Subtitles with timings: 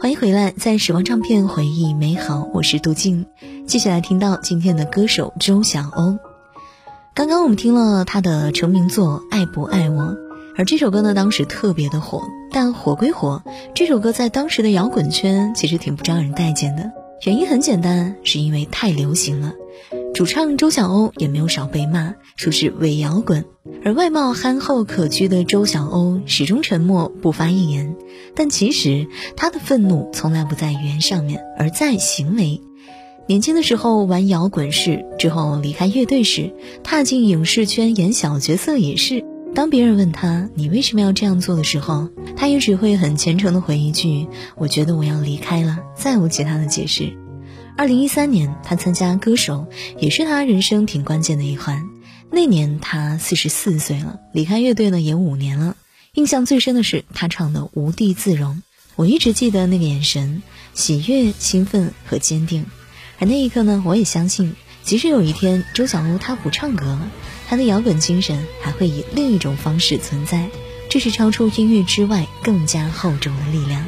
[0.00, 3.26] 欢迎回来，在时光唱片回忆美好，我是杜静。
[3.66, 6.18] 接下来听到今天的歌手周晓鸥。
[7.12, 10.02] 刚刚我们听了他的成名作《爱不爱我》，
[10.56, 12.22] 而这首歌呢，当时特别的火。
[12.50, 13.42] 但火归火，
[13.74, 16.90] 这首歌在当时的摇滚圈其实挺不招人待见的。
[17.26, 19.52] 原因很简单，是因为太流行了。
[20.20, 23.46] 主唱周晓鸥也没有少被骂，说是伪摇滚。
[23.82, 27.96] 而外貌憨厚可掬的周晓鸥始终沉默，不发一言。
[28.36, 32.60] 但其实他的愤怒从来不在语言上面，而在行为。
[33.28, 36.52] 年轻的时候玩摇滚是，之后离开乐队时，
[36.84, 39.24] 踏进影视圈演小角色也是。
[39.54, 44.26] 当别人问他你为什么要这样做的时候，他也只会很虔诚的回一句
[44.58, 47.16] ：“我觉得我要离开了。”再无其他的解释。
[47.80, 49.66] 二零一三年，他参加歌手，
[49.98, 51.88] 也是他人生挺关键的一环。
[52.30, 55.76] 那年他四十四岁了，离开乐队呢也五年了。
[56.12, 58.56] 印象最深的是他唱的《无地自容》，
[58.96, 60.42] 我一直记得那个眼神，
[60.74, 62.66] 喜悦、兴奋和坚定。
[63.18, 67.10] 而那一刻呢，我也相信，即使有一天周晓鸥他不唱歌了，
[67.48, 70.50] 他的摇滚精神还会以另一种方式存在，
[70.90, 73.82] 这是超出音乐之外更加厚重的力量。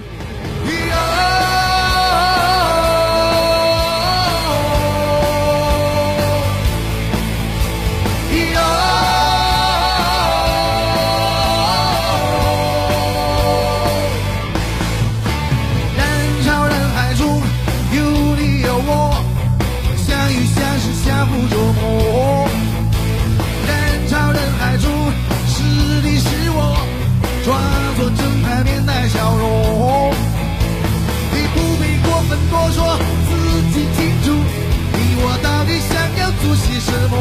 [36.42, 37.16] 做些什么？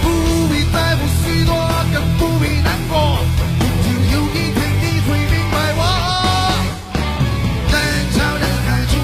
[0.00, 0.06] 不
[0.46, 1.52] 必在乎许多，
[1.92, 3.18] 更不必难过。
[3.58, 5.80] 终究有一天你会明白我。
[7.72, 7.74] 人
[8.14, 8.94] 潮人海中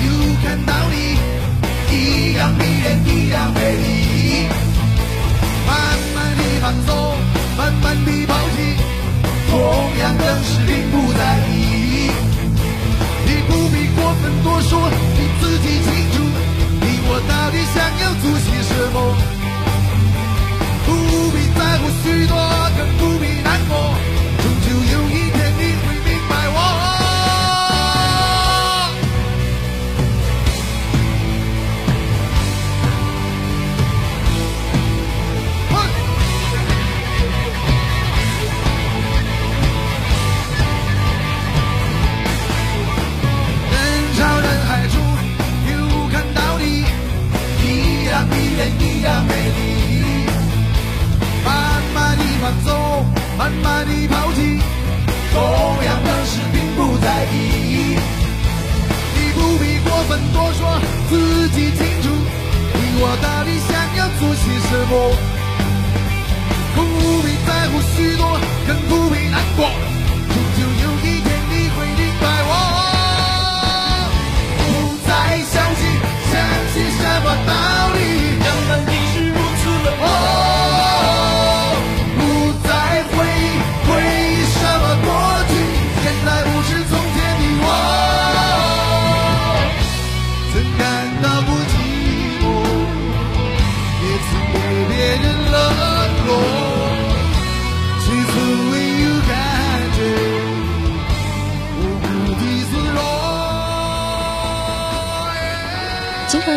[0.00, 0.06] 又
[0.42, 0.94] 看到你，
[1.92, 1.94] 一
[2.34, 3.84] 样迷人，一样美丽。
[5.66, 5.70] 慢
[6.14, 6.88] 慢的放松，
[7.58, 8.56] 慢慢的抛弃，
[9.50, 9.52] 同
[10.00, 11.20] 样的事并不在
[11.50, 11.52] 意。
[13.26, 16.15] 你不必过分多说，你自己清楚。
[18.26, 19.35] tous les chevaux
[63.22, 65.16] 到底想要做些什么？
[66.74, 66.82] 不
[67.22, 69.95] 必在乎许多更不必难过。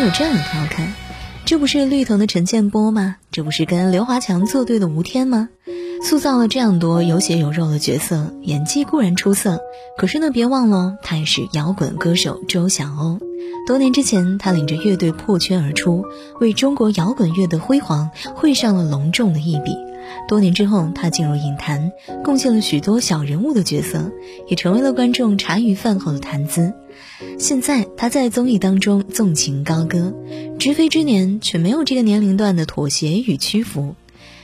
[0.00, 0.92] 有这样的调侃
[1.44, 3.16] ：“这不是绿藤的陈建波吗？
[3.30, 5.48] 这不是跟刘华强作对的吴天吗？”
[6.02, 9.60] 塑造了这样多有血有肉的角色，演技固然出色，
[9.98, 13.18] 可是呢，别忘了他也是摇滚歌手周晓鸥。
[13.66, 16.06] 多年之前，他领着乐队破圈而出，
[16.40, 19.76] 为中国摇滚乐的辉煌绘上了隆重的一笔。
[20.28, 21.92] 多年之后，他进入影坛，
[22.22, 24.10] 贡献了许多小人物的角色，
[24.48, 26.72] 也成为了观众茶余饭后的谈资。
[27.38, 30.14] 现在他在综艺当中纵情高歌，
[30.58, 33.94] 知非之年却没有这个年龄段的妥协与屈服。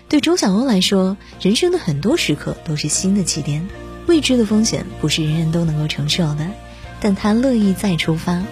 [0.09, 3.67] 对周晓鸥来说，人生的很多时刻都是新的起点，
[4.07, 6.47] 未知的风险不是人人都能够承受的，
[7.01, 8.43] 但他乐意再出发。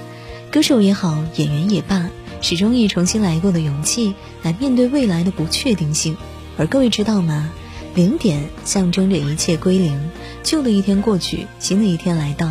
[0.50, 2.10] 歌手也好，演员也罢，
[2.40, 6.16] 始终以重新来过的勇气来面对未来的不确定性。
[6.56, 7.50] 而各位知道吗？
[7.94, 10.10] 零点象征着一切归零，
[10.42, 12.50] 旧的一天过去，新的一天来到。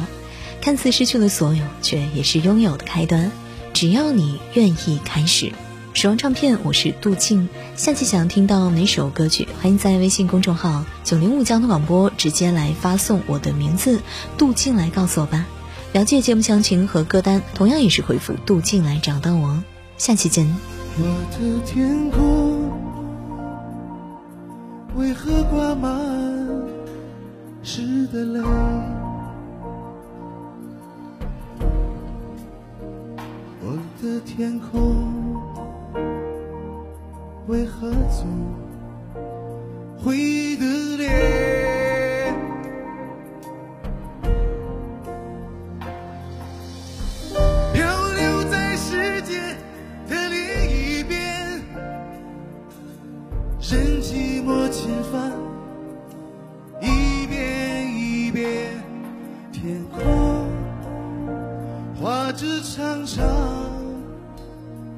[0.61, 3.31] 看似失去了所有，却也是拥有的开端。
[3.73, 5.51] 只要你愿意开始。
[5.93, 7.49] 守望唱片，我是杜静。
[7.75, 9.47] 下期想听到哪首歌曲？
[9.61, 13.99] 欢迎在微信公众号“九零五交通广播”直接来发送我的名字
[14.37, 15.45] “杜静”来告诉我吧。
[15.91, 19.61] 了解节目详情和歌单，同样也是回复“杜静”来找到我。
[19.97, 20.47] 下期见。
[20.97, 22.42] 我的天空
[24.95, 25.91] 为何挂满
[27.63, 28.41] 湿的泪？
[33.61, 35.33] 我的天空。
[37.47, 38.25] 为何总
[39.97, 40.17] 回
[62.35, 63.23] 这长长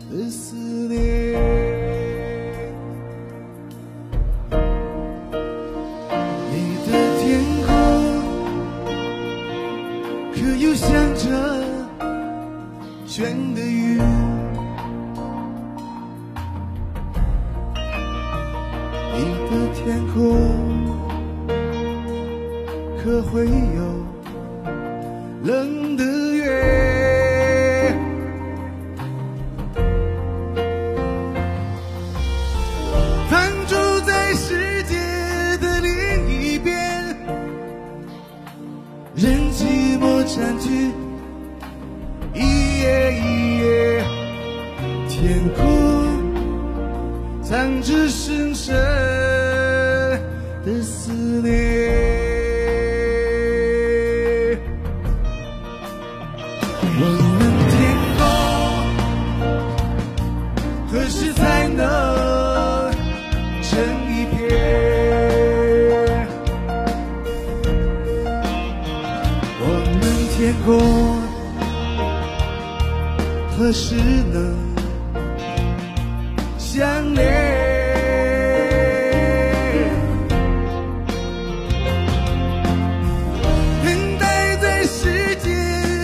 [0.10, 1.34] 的思念
[6.50, 6.90] 你的
[7.20, 7.68] 天空
[10.34, 11.26] 可有下着
[13.06, 14.00] 悬的雨
[19.14, 20.16] 你的天空
[23.04, 24.15] 可会有
[40.36, 40.92] 山区，
[42.34, 44.04] 一夜一夜。
[45.08, 45.64] 天空
[47.42, 48.76] 藏着深深
[50.66, 51.50] 的思念，
[70.38, 70.78] 天空
[73.58, 73.96] 何时
[74.34, 74.54] 能？
[76.58, 77.24] 相连，
[83.82, 85.56] 等待在世界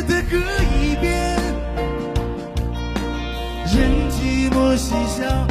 [0.07, 0.37] 的各
[0.77, 1.37] 一边，
[3.65, 3.75] 任
[4.09, 5.45] 寂寞嬉笑，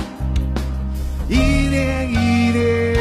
[1.29, 2.17] 一年一
[2.57, 2.97] 年，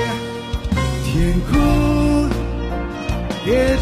[1.05, 2.29] 天空
[3.45, 3.77] 叠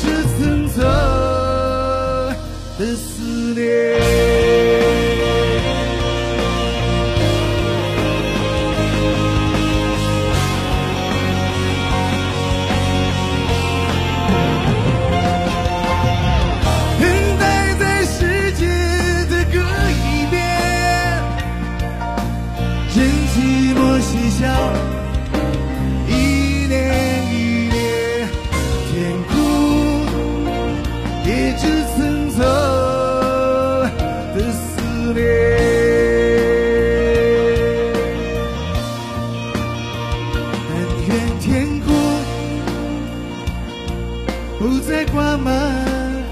[45.44, 46.24] 满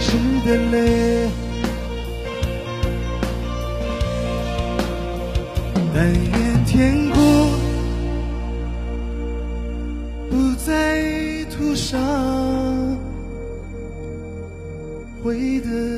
[0.00, 1.28] 是的泪，
[5.94, 7.16] 但愿天空
[10.30, 12.00] 不再涂上
[15.22, 15.91] 灰的。